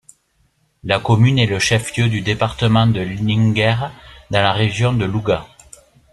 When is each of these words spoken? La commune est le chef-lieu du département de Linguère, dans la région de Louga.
La 0.83 0.99
commune 0.99 1.37
est 1.37 1.45
le 1.45 1.59
chef-lieu 1.59 2.09
du 2.09 2.21
département 2.21 2.87
de 2.87 3.01
Linguère, 3.01 3.91
dans 4.31 4.41
la 4.41 4.51
région 4.51 4.93
de 4.93 5.05
Louga. 5.05 5.45